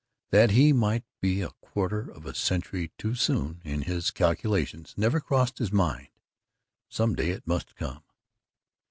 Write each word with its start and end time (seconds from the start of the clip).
That 0.31 0.49
he 0.49 0.73
might 0.73 1.03
be 1.21 1.43
a 1.43 1.51
quarter 1.61 2.09
of 2.11 2.25
a 2.25 2.33
century 2.33 2.91
too 2.97 3.13
soon 3.13 3.61
in 3.63 3.83
his 3.83 4.09
calculations 4.09 4.95
never 4.97 5.19
crossed 5.19 5.59
his 5.59 5.71
mind. 5.71 6.07
Some 6.89 7.13
day 7.13 7.29
it 7.29 7.45
must 7.45 7.75
come. 7.75 8.01